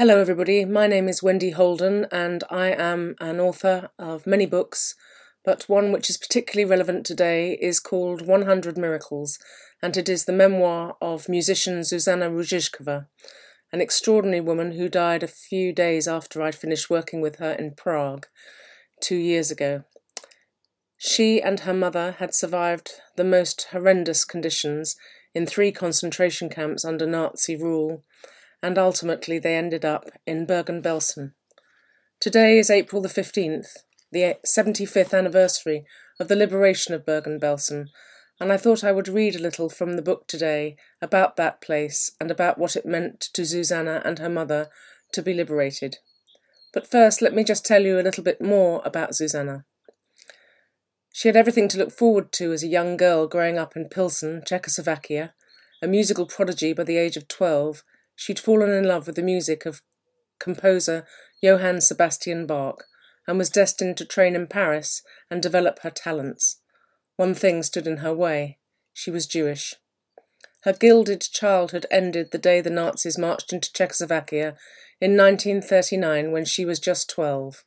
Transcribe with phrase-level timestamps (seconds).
[0.00, 0.64] Hello, everybody.
[0.64, 4.94] My name is Wendy Holden, and I am an author of many books,
[5.44, 9.38] but one which is particularly relevant today is called 100 Miracles,
[9.82, 13.08] and it is the memoir of musician Zuzana Ruzickova,
[13.74, 17.74] an extraordinary woman who died a few days after I'd finished working with her in
[17.74, 18.26] Prague
[19.02, 19.84] two years ago.
[20.96, 24.96] She and her mother had survived the most horrendous conditions
[25.34, 28.02] in three concentration camps under Nazi rule
[28.62, 31.32] and ultimately they ended up in Bergen Belsen.
[32.20, 33.78] Today is April the 15th,
[34.12, 35.84] the 75th anniversary
[36.18, 37.86] of the liberation of Bergen Belsen,
[38.40, 42.12] and I thought I would read a little from the book today about that place
[42.20, 44.68] and about what it meant to Susanna and her mother
[45.12, 45.98] to be liberated.
[46.72, 49.64] But first, let me just tell you a little bit more about Susanna.
[51.12, 54.42] She had everything to look forward to as a young girl growing up in Pilsen,
[54.46, 55.34] Czechoslovakia,
[55.82, 57.82] a musical prodigy by the age of 12,
[58.20, 59.80] she'd fallen in love with the music of
[60.38, 61.06] composer
[61.40, 62.84] Johann Sebastian Bach
[63.26, 66.60] and was destined to train in Paris and develop her talents.
[67.16, 68.58] One thing stood in her way
[68.92, 69.74] she was Jewish.
[70.64, 74.58] Her gilded childhood ended the day the Nazis marched into Czechoslovakia
[75.00, 77.64] in 1939 when she was just 12.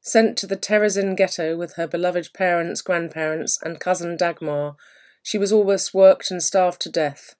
[0.00, 4.76] Sent to the Terezin ghetto with her beloved parents, grandparents, and cousin Dagmar,
[5.22, 7.34] she was almost worked and starved to death.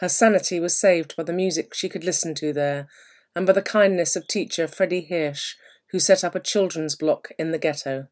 [0.00, 2.88] Her sanity was saved by the music she could listen to there,
[3.34, 5.54] and by the kindness of teacher Fredy Hirsch,
[5.90, 8.08] who set up a children's block in the ghetto.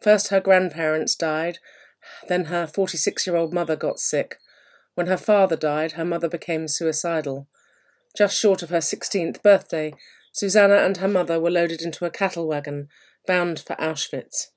[0.00, 1.58] First her grandparents died,
[2.28, 4.38] then her 46 year old mother got sick.
[4.94, 7.48] When her father died, her mother became suicidal.
[8.16, 9.92] Just short of her 16th birthday,
[10.32, 12.88] Susanna and her mother were loaded into a cattle wagon,
[13.26, 14.48] bound for Auschwitz.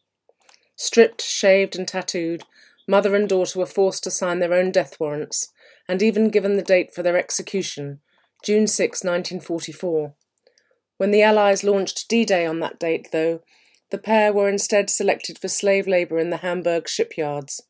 [0.75, 2.43] Stripped, shaved, and tattooed,
[2.87, 5.51] mother and daughter were forced to sign their own death warrants,
[5.87, 7.99] and even given the date for their execution,
[8.43, 10.13] June 6, 1944.
[10.97, 13.41] When the Allies launched D Day on that date, though,
[13.89, 17.61] the pair were instead selected for slave labour in the Hamburg shipyards.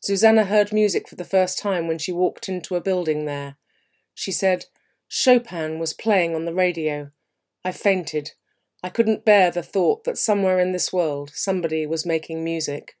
[0.00, 3.56] Susanna heard music for the first time when she walked into a building there.
[4.14, 4.66] She said,
[5.08, 7.10] Chopin was playing on the radio.
[7.64, 8.32] I fainted.
[8.82, 12.96] I couldn't bear the thought that somewhere in this world somebody was making music.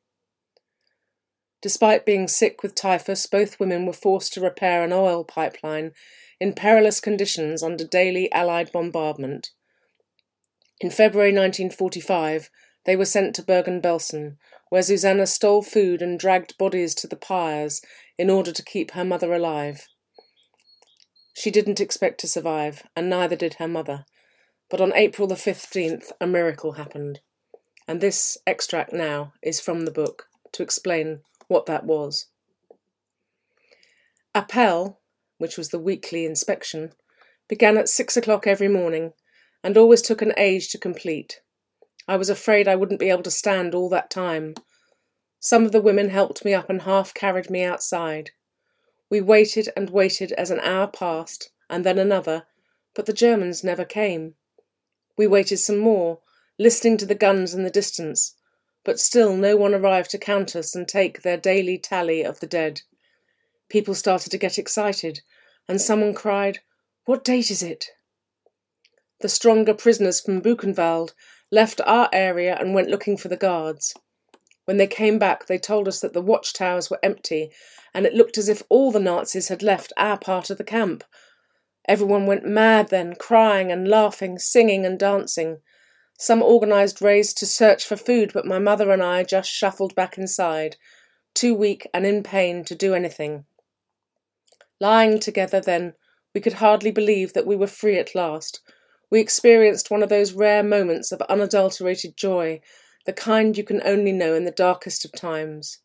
[1.62, 5.92] Despite being sick with typhus, both women were forced to repair an oil pipeline
[6.40, 9.52] in perilous conditions under daily Allied bombardment.
[10.80, 12.50] In February 1945,
[12.84, 14.38] they were sent to Bergen Belsen,
[14.70, 17.80] where Zuzana stole food and dragged bodies to the pyres
[18.18, 19.86] in order to keep her mother alive.
[21.34, 24.04] She didn't expect to survive, and neither did her mother.
[24.68, 27.20] But on April the 15th, a miracle happened.
[27.86, 31.20] And this extract now is from the book to explain
[31.52, 32.26] what that was.
[34.34, 34.98] Appel,
[35.38, 36.92] which was the weekly inspection,
[37.48, 39.12] began at six o'clock every morning
[39.62, 41.40] and always took an age to complete.
[42.08, 44.54] I was afraid I wouldn't be able to stand all that time.
[45.38, 48.30] Some of the women helped me up and half carried me outside.
[49.10, 52.44] We waited and waited as an hour passed, and then another,
[52.94, 54.34] but the Germans never came.
[55.16, 56.20] We waited some more,
[56.58, 58.34] listening to the guns in the distance,
[58.84, 62.46] but still no one arrived to count us and take their daily tally of the
[62.46, 62.82] dead.
[63.68, 65.20] People started to get excited,
[65.68, 66.58] and someone cried,
[67.04, 67.86] What date is it?
[69.20, 71.12] The stronger prisoners from Buchenwald
[71.50, 73.94] left our area and went looking for the guards.
[74.64, 77.50] When they came back, they told us that the watchtowers were empty,
[77.94, 81.04] and it looked as if all the Nazis had left our part of the camp.
[81.86, 85.58] Everyone went mad then, crying and laughing, singing and dancing.
[86.18, 90.16] Some organised raids to search for food, but my mother and I just shuffled back
[90.16, 90.76] inside,
[91.34, 93.44] too weak and in pain to do anything.
[94.80, 95.94] Lying together then,
[96.34, 98.60] we could hardly believe that we were free at last.
[99.10, 102.60] We experienced one of those rare moments of unadulterated joy,
[103.04, 105.78] the kind you can only know in the darkest of times.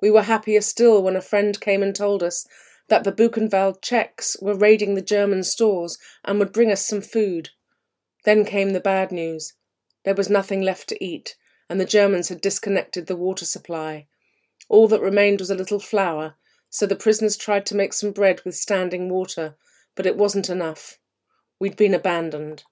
[0.00, 2.46] We were happier still when a friend came and told us
[2.88, 7.50] that the Buchenwald Czechs were raiding the German stores and would bring us some food.
[8.26, 9.54] Then came the bad news.
[10.04, 11.36] There was nothing left to eat,
[11.70, 14.08] and the Germans had disconnected the water supply.
[14.68, 16.34] All that remained was a little flour,
[16.68, 19.56] so the prisoners tried to make some bread with standing water,
[19.94, 20.98] but it wasn't enough.
[21.60, 22.64] We'd been abandoned.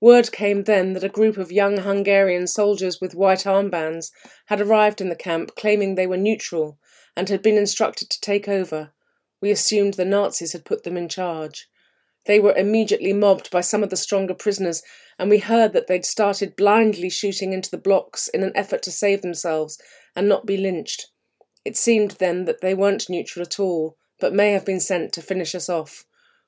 [0.00, 4.12] Word came then that a group of young Hungarian soldiers with white armbands
[4.46, 6.78] had arrived in the camp claiming they were neutral
[7.16, 8.92] and had been instructed to take over.
[9.40, 11.68] We assumed the Nazis had put them in charge.
[12.26, 14.82] They were immediately mobbed by some of the stronger prisoners,
[15.18, 18.90] and we heard that they'd started blindly shooting into the blocks in an effort to
[18.90, 19.78] save themselves
[20.16, 21.08] and not be lynched.
[21.64, 25.22] It seemed then that they weren't neutral at all, but may have been sent to
[25.22, 26.04] finish us off.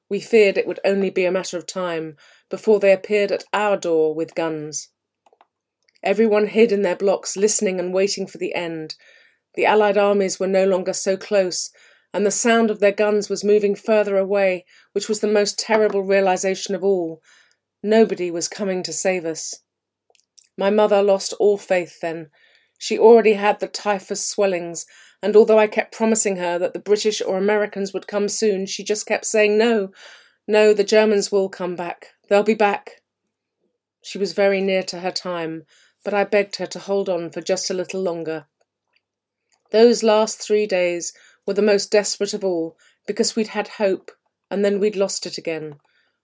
[0.08, 2.16] We feared it would only be a matter of time
[2.48, 4.88] before they appeared at our door with guns.
[6.02, 8.94] Everyone hid in their blocks, listening and waiting for the end.
[9.54, 11.70] The Allied armies were no longer so close,
[12.16, 16.02] and the sound of their guns was moving further away, which was the most terrible
[16.02, 17.20] realization of all.
[17.82, 19.56] Nobody was coming to save us.
[20.56, 22.30] My mother lost all faith then.
[22.78, 24.86] She already had the typhus swellings,
[25.22, 28.82] and although I kept promising her that the British or Americans would come soon, she
[28.82, 29.90] just kept saying, No,
[30.48, 32.12] no, the Germans will come back.
[32.30, 33.02] They'll be back.
[34.00, 35.64] She was very near to her time,
[36.02, 38.46] but I begged her to hold on for just a little longer.
[39.70, 41.12] Those last three days
[41.46, 42.76] were the most desperate of all,
[43.06, 44.10] because we'd had hope,
[44.50, 45.76] and then we'd lost it again.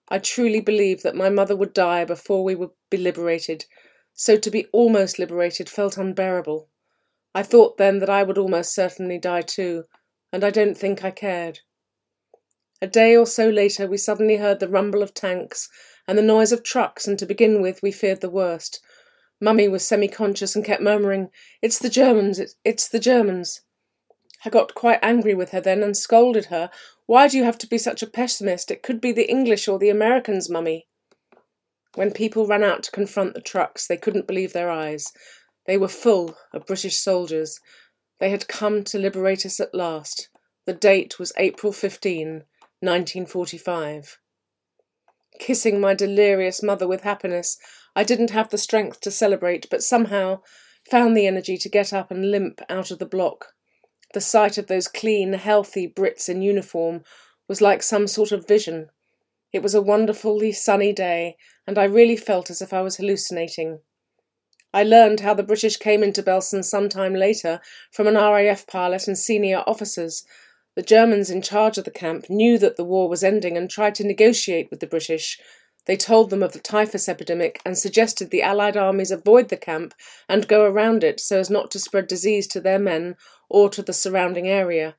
[0.09, 3.65] I truly believed that my mother would die before we would be liberated,
[4.13, 6.67] so to be almost liberated felt unbearable.
[7.33, 9.85] I thought then that I would almost certainly die too,
[10.31, 11.61] and I don't think I cared.
[12.81, 15.69] A day or so later, we suddenly heard the rumble of tanks
[16.07, 18.81] and the noise of trucks, and to begin with, we feared the worst.
[19.39, 21.29] Mummy was semi conscious and kept murmuring,
[21.61, 23.61] It's the Germans, it's, it's the Germans.
[24.45, 26.69] I got quite angry with her then and scolded her.
[27.05, 28.71] Why do you have to be such a pessimist?
[28.71, 30.87] It could be the English or the Americans, Mummy.
[31.95, 35.11] When people ran out to confront the trucks, they couldn't believe their eyes.
[35.65, 37.59] They were full of British soldiers.
[38.19, 40.29] They had come to liberate us at last.
[40.65, 42.43] The date was April 15,
[42.79, 44.17] 1945.
[45.39, 47.57] Kissing my delirious mother with happiness,
[47.95, 50.41] I didn't have the strength to celebrate, but somehow
[50.89, 53.53] found the energy to get up and limp out of the block.
[54.13, 57.03] The sight of those clean, healthy Brits in uniform
[57.47, 58.89] was like some sort of vision.
[59.51, 61.35] It was a wonderfully sunny day,
[61.67, 63.79] and I really felt as if I was hallucinating.
[64.73, 67.59] I learned how the British came into Belsen some time later
[67.91, 70.25] from an RAF pilot and senior officers.
[70.75, 73.93] The Germans in charge of the camp knew that the war was ending and tried
[73.95, 75.39] to negotiate with the British.
[75.85, 79.93] They told them of the typhus epidemic and suggested the Allied armies avoid the camp
[80.29, 83.15] and go around it so as not to spread disease to their men
[83.49, 84.95] or to the surrounding area.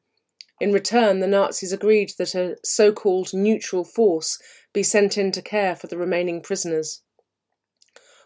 [0.61, 4.39] In return, the Nazis agreed that a so called neutral force
[4.73, 7.01] be sent in to care for the remaining prisoners.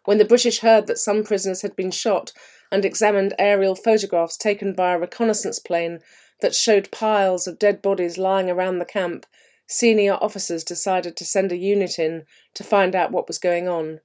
[0.05, 2.33] When the British heard that some prisoners had been shot
[2.73, 6.01] and examined aerial photographs taken by a reconnaissance plane
[6.41, 9.27] that showed piles of dead bodies lying around the camp,
[9.69, 12.25] senior officers decided to send a unit in
[12.55, 14.01] to find out what was going on.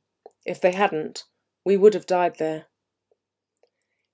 [0.46, 1.24] If they hadn't,
[1.66, 2.66] we would have died there.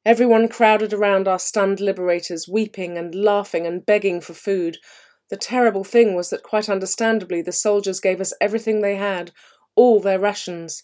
[0.06, 4.78] Everyone crowded around our stunned liberators, weeping and laughing and begging for food.
[5.30, 9.32] The terrible thing was that, quite understandably, the soldiers gave us everything they had,
[9.76, 10.84] all their rations.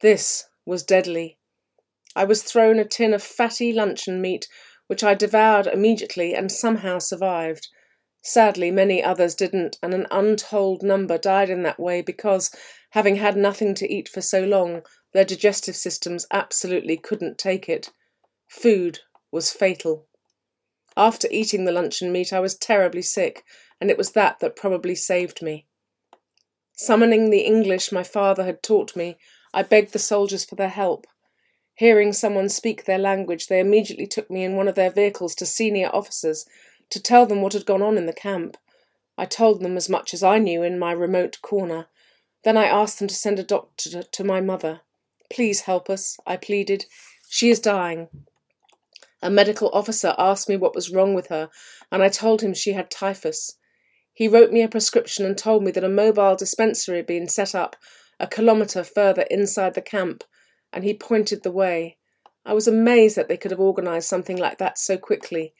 [0.00, 1.38] This was deadly.
[2.14, 4.46] I was thrown a tin of fatty luncheon meat,
[4.86, 7.68] which I devoured immediately and somehow survived.
[8.24, 12.54] Sadly, many others didn't, and an untold number died in that way because,
[12.90, 14.82] having had nothing to eat for so long,
[15.12, 17.90] their digestive systems absolutely couldn't take it.
[18.46, 19.00] Food
[19.32, 20.06] was fatal.
[20.96, 23.44] After eating the luncheon meat, I was terribly sick,
[23.80, 25.66] and it was that that probably saved me.
[26.74, 29.18] Summoning the English my father had taught me,
[29.52, 31.06] I begged the soldiers for their help.
[31.74, 35.46] Hearing someone speak their language, they immediately took me in one of their vehicles to
[35.46, 36.46] senior officers
[36.92, 38.56] to tell them what had gone on in the camp.
[39.16, 41.86] I told them as much as I knew in my remote corner.
[42.44, 44.82] Then I asked them to send a doctor to my mother.
[45.30, 46.84] Please help us, I pleaded.
[47.28, 48.08] She is dying.
[49.22, 51.48] A medical officer asked me what was wrong with her,
[51.90, 53.56] and I told him she had typhus.
[54.12, 57.54] He wrote me a prescription and told me that a mobile dispensary had been set
[57.54, 57.76] up
[58.20, 60.24] a kilometre further inside the camp,
[60.72, 61.96] and he pointed the way.
[62.44, 65.54] I was amazed that they could have organised something like that so quickly.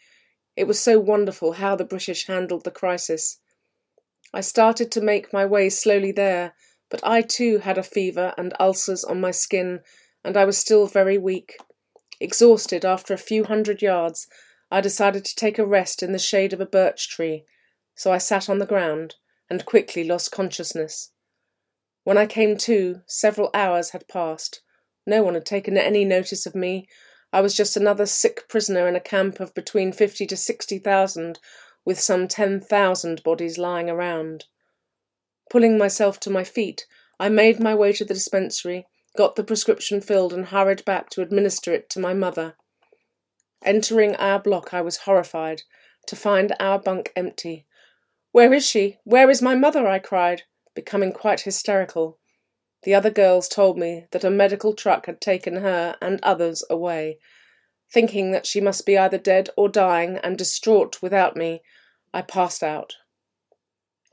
[0.56, 3.38] It was so wonderful how the British handled the crisis.
[4.34, 6.54] I started to make my way slowly there,
[6.90, 9.80] but I too had a fever and ulcers on my skin,
[10.24, 11.56] and I was still very weak.
[12.20, 14.26] Exhausted after a few hundred yards,
[14.70, 17.44] I decided to take a rest in the shade of a birch tree,
[17.94, 19.16] so I sat on the ground
[19.50, 21.10] and quickly lost consciousness.
[22.04, 24.62] When I came to, several hours had passed.
[25.06, 26.88] No one had taken any notice of me.
[27.32, 31.38] I was just another sick prisoner in a camp of between fifty to sixty thousand,
[31.84, 34.44] with some ten thousand bodies lying around.
[35.50, 36.86] Pulling myself to my feet,
[37.18, 38.86] I made my way to the dispensary
[39.16, 42.54] got the prescription filled, and hurried back to administer it to my mother.
[43.64, 45.62] Entering our block, I was horrified
[46.06, 47.66] to find our bunk empty.
[48.32, 48.98] Where is she?
[49.04, 49.86] Where is my mother?
[49.86, 50.42] I cried,
[50.74, 52.18] becoming quite hysterical.
[52.82, 57.18] The other girls told me that a medical truck had taken her and others away.
[57.90, 61.62] Thinking that she must be either dead or dying and distraught without me,
[62.12, 62.94] I passed out.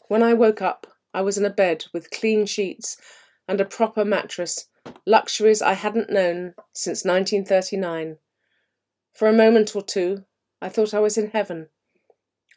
[0.08, 2.98] When I woke up, I was in a bed with clean sheets
[3.48, 4.68] and a proper mattress,
[5.06, 8.18] luxuries I hadn't known since 1939.
[9.14, 10.26] For a moment or two,
[10.62, 11.70] I thought I was in heaven.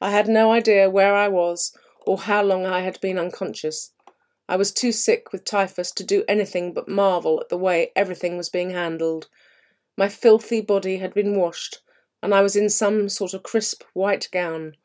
[0.00, 1.76] I had no idea where I was
[2.07, 3.92] or how long I had been unconscious.
[4.52, 8.37] I was too sick with typhus to do anything but marvel at the way everything
[8.37, 9.28] was being handled.
[9.97, 11.78] My filthy body had been washed,
[12.23, 14.76] and I was in some sort of crisp white gown.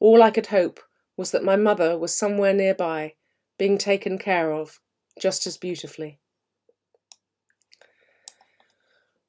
[0.00, 0.80] All I could hope
[1.16, 3.14] was that my mother was somewhere nearby,
[3.56, 4.80] being taken care of,
[5.18, 6.18] just as beautifully.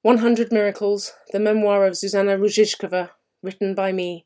[0.01, 4.25] 100 Miracles, the memoir of Zuzana Ruzickova, written by me,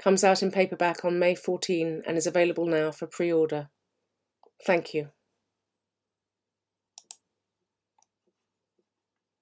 [0.00, 3.68] comes out in paperback on May 14 and is available now for pre order.
[4.64, 5.10] Thank you.